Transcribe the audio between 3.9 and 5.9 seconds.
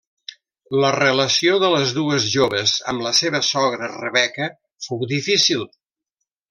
Rebeca fou difícil.